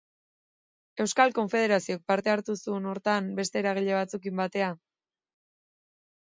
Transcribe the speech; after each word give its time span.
Euskal 1.03 1.35
Konfederazioak 1.39 2.01
parte 2.13 2.33
hartu 2.33 2.55
zuen 2.63 2.87
horretan 2.93 3.29
beste 3.41 3.63
eragile 3.65 3.95
batzuekin 3.99 4.41
batera. 4.43 4.73